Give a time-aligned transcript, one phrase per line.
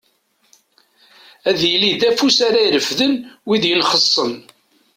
[1.49, 3.13] Ad yili d afus ara irefden
[3.47, 4.33] wid yenxessen.